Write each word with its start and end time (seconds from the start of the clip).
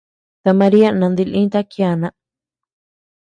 Ta 0.43 0.51
Maria 0.59 0.89
nandilïta 0.91 1.59
kiana. 1.71 2.09